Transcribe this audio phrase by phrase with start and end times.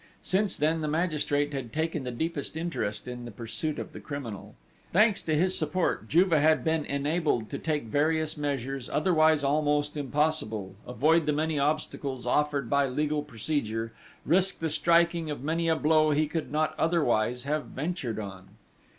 [0.23, 4.55] Since then the magistrate had taken the deepest interest in the pursuit of the criminal.
[4.91, 10.73] Thanks to his support, Juve had been enabled to take various measures, otherwise almost impossible,
[10.87, 13.91] avoid the many obstacles offered by legal procedure,
[14.25, 18.47] risk the striking of many a blow he could not otherwise have ventured on.